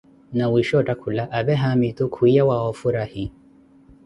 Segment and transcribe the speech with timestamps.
[0.33, 3.25] Nawisha otthakula, apee haamitu kwiiya wa ofurahi.